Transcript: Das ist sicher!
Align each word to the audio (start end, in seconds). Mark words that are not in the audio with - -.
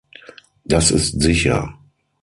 Das 0.63 0.89
ist 0.89 1.21
sicher! 1.21 1.75